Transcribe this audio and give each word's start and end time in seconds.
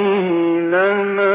الذين 0.00 1.29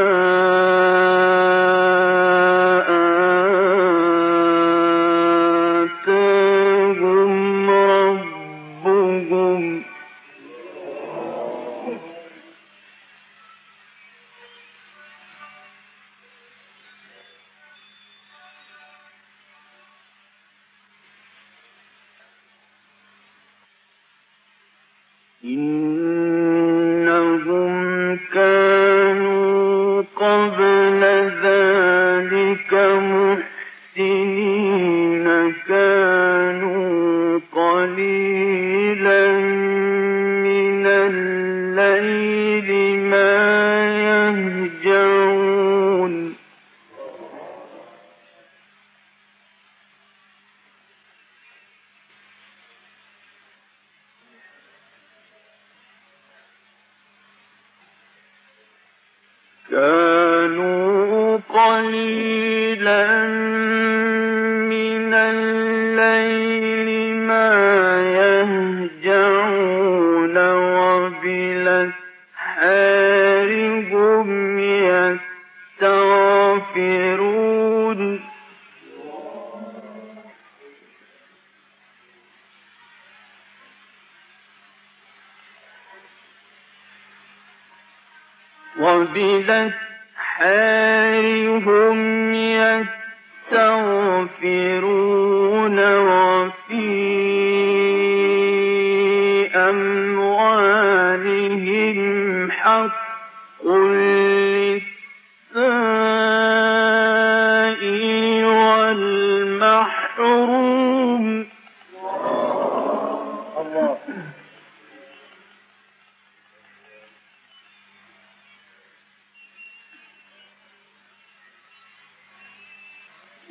كانوا 59.72 61.40
قليلا. 61.50 63.25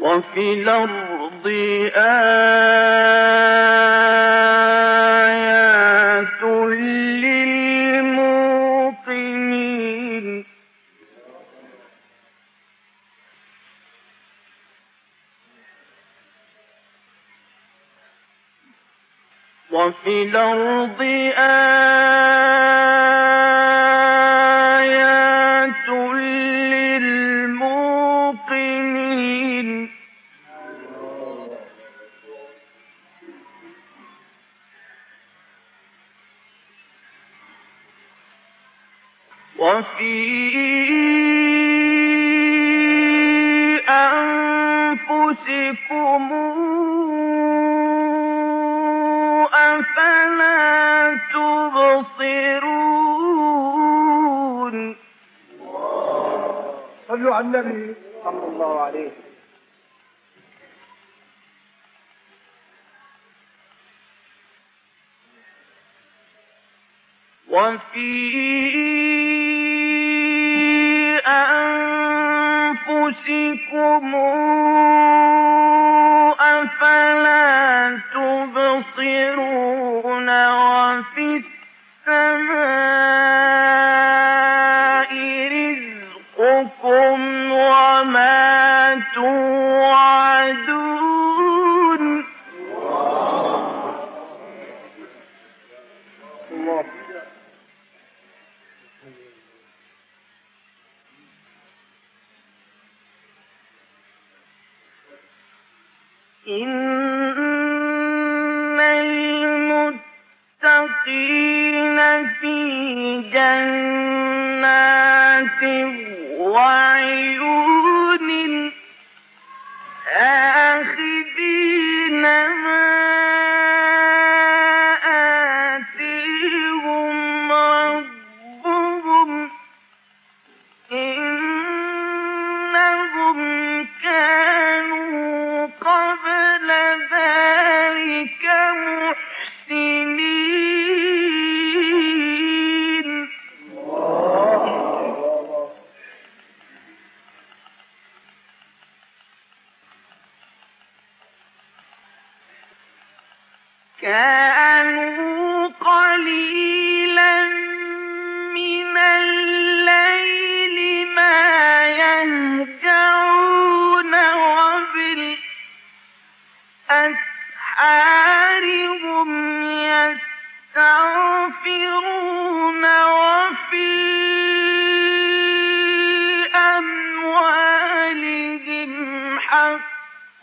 وفي 0.04 0.52
الأرض 0.52 1.46
آه 1.96 3.23
صلى 58.24 58.46
الله 58.46 58.80
عليه 58.80 59.06
وسلم. 59.06 59.34
وفي 67.48 68.14
أنفسكم 72.84 74.14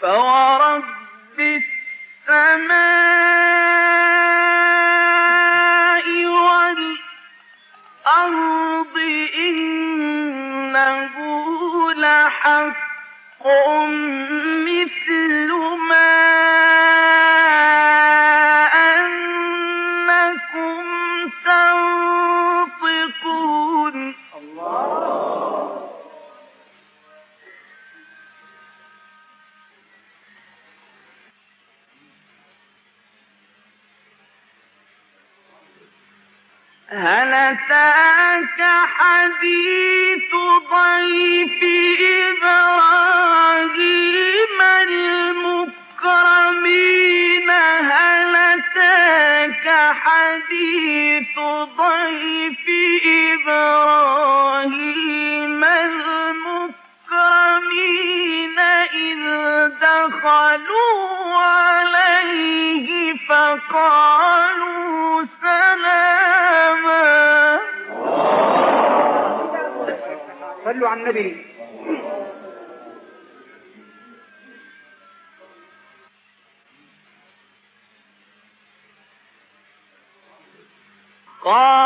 فورب 0.00 0.97
لك 49.58 49.94
حديث 49.94 51.38
ضيف 51.76 52.64
إبراهيم 53.46 54.74
المكرمين 55.64 56.68
إذ 58.94 59.22
دخلوا 59.80 61.36
عليه 61.38 63.14
فقالوا 63.28 65.24
سلاما. 65.42 67.08
صلوا 70.64 70.88
على 70.88 71.00
النبي. 71.00 71.47
God. 81.48 81.77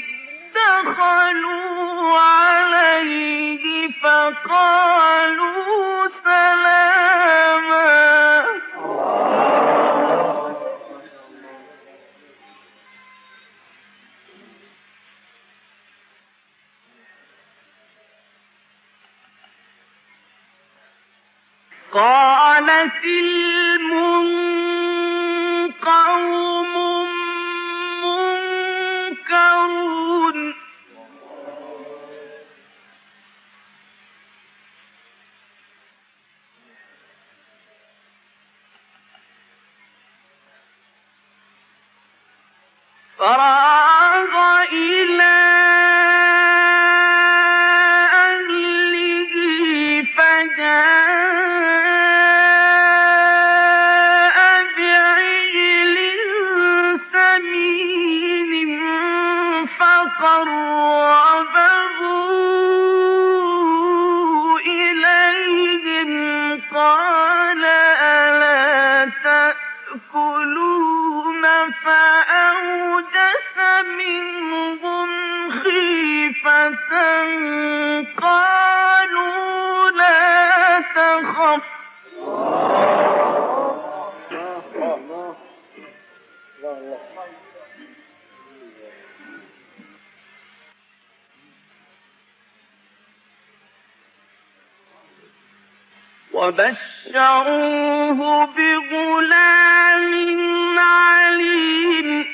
دخلوا 0.55 2.19
عليه 2.19 3.63
فقالوا 4.03 5.52
قالت 21.93 23.03
المنقوم 23.05 24.33
منكرون 29.23 30.53
فرأى 43.17 43.73
وبشروه 96.43 98.19
بغلام 98.45 100.13
عليم. 100.79 102.25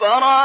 فرأى 0.00 0.37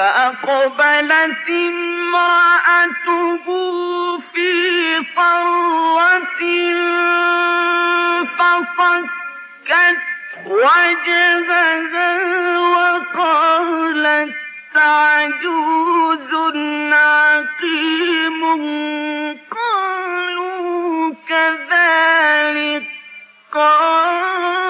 فأقبلت 0.00 1.48
امرأته 1.50 3.46
في 4.32 4.52
صرة 5.16 6.40
فصكت 8.38 10.00
وجهها 10.46 12.12
وقالت 12.58 14.34
عجوز 14.76 16.32
عقيم 16.92 18.40
قالوا 19.50 21.14
كذلك 21.28 22.84
قال 23.52 24.69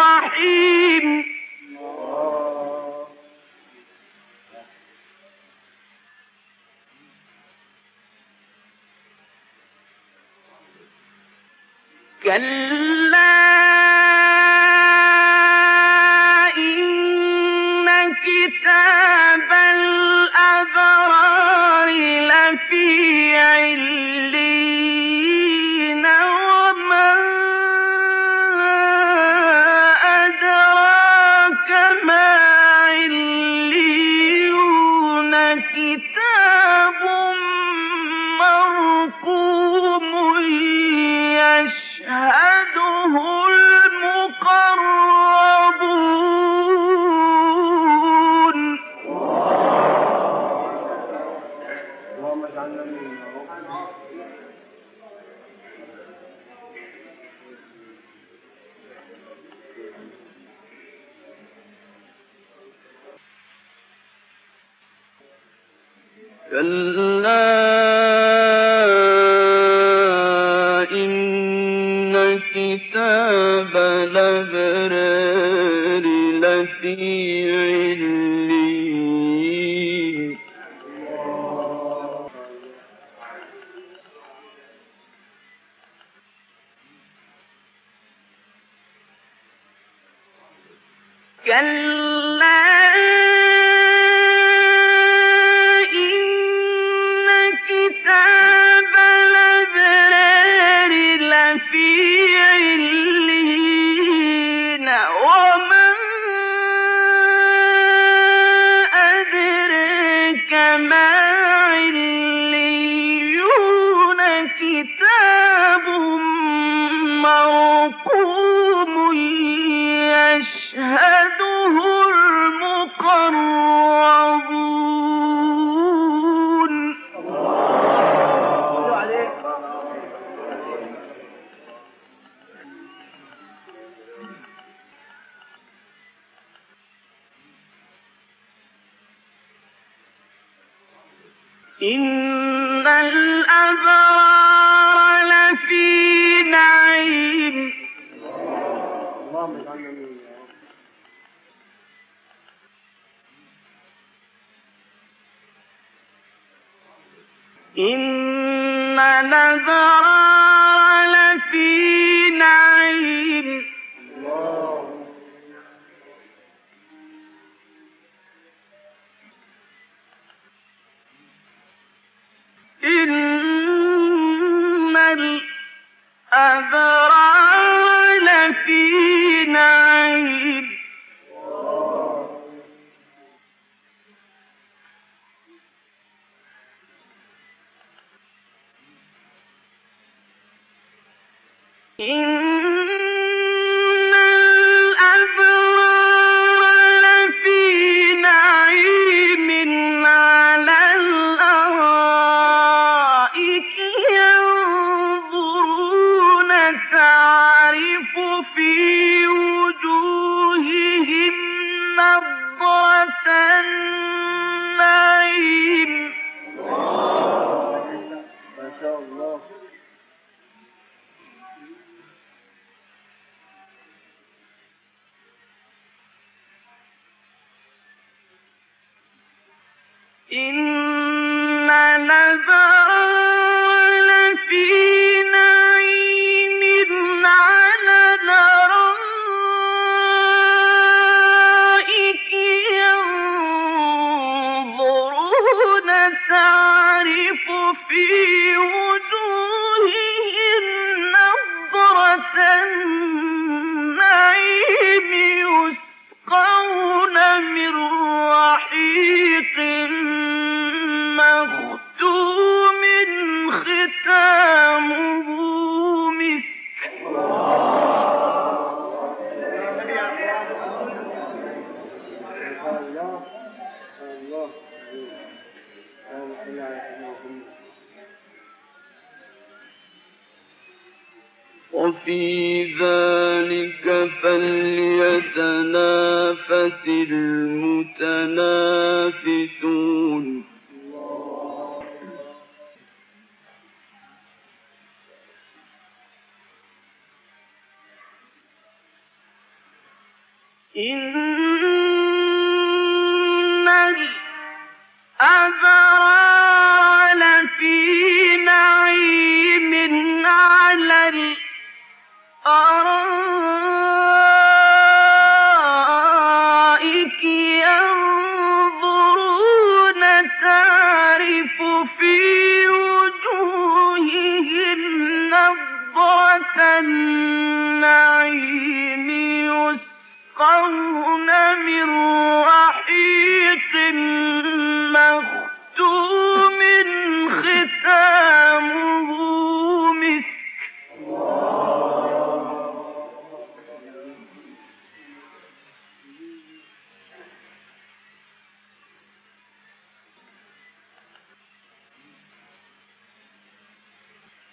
mm 300.81 301.50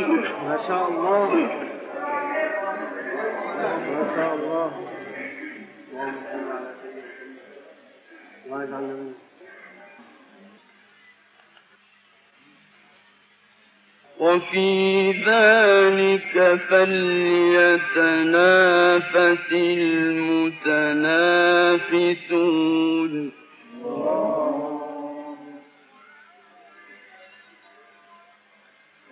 ما 0.00 0.58
شاء 0.68 0.88
الله. 0.88 1.28
ما 3.94 4.04
شاء 4.16 4.34
الله. 4.34 4.70
اللهم 8.46 9.14
وفي 14.20 15.12
ذلك 15.12 16.34
فليتنافس 16.68 17.98
المتنافسون. 19.52 20.92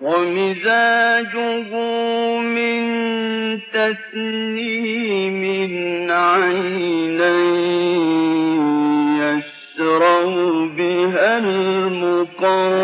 ومزاجه 0.01 1.73
من 2.41 2.81
تسليم 3.73 5.43
عينا 6.11 7.37
يسرى 9.21 10.69
بها 10.77 11.39
المقربون. 11.39 12.77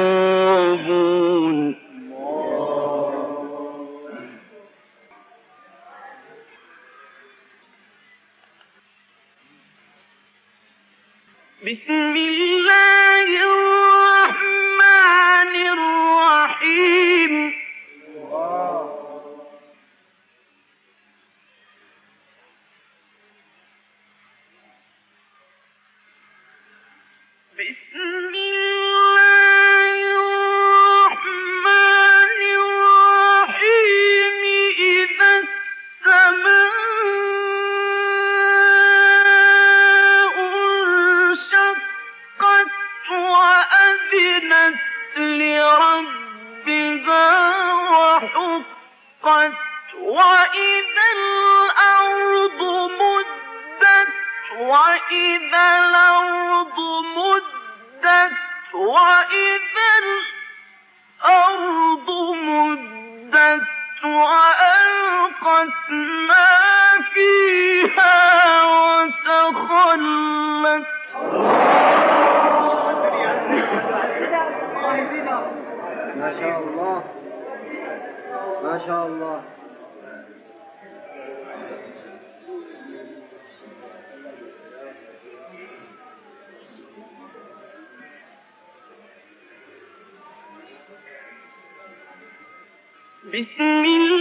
بسم 11.67 12.17
الله 12.17 12.42
Wissen 27.57 28.22
بسم 93.33 93.63
الله 93.63 94.12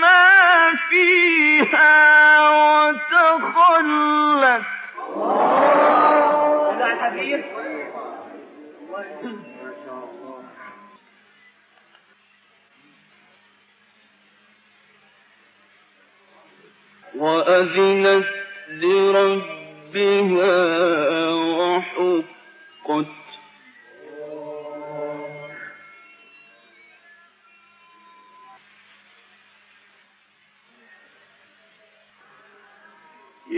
ما 0.00 0.74
فيها 0.90 2.50
وتخلت. 2.50 4.02
وأذنت 17.14 18.26
لربها 18.68 20.58
وحقت 21.28 23.21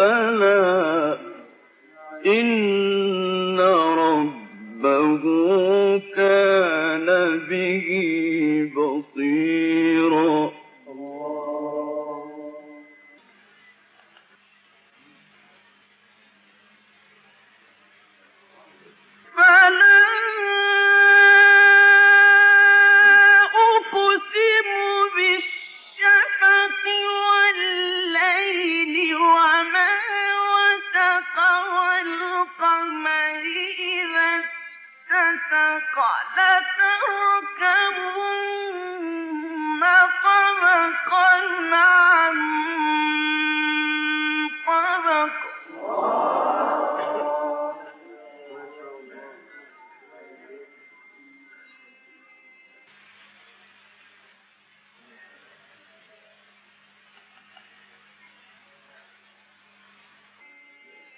ربنا 0.00 1.18
إن 2.26 3.60
ربه 3.60 5.22
كان 6.16 7.06
به 7.50 7.88
بصيراً 8.76 10.39